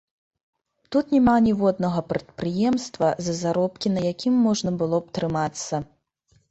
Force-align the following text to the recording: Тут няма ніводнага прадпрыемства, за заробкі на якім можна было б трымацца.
Тут 0.95 1.11
няма 1.15 1.35
ніводнага 1.49 1.99
прадпрыемства, 2.13 3.13
за 3.27 3.33
заробкі 3.43 3.87
на 3.95 4.01
якім 4.13 4.33
можна 4.49 4.69
было 4.83 4.97
б 5.05 5.19
трымацца. 5.21 5.75